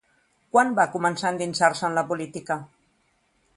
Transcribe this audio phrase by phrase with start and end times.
[0.55, 2.61] Quan va començar a endinsar-se en la política?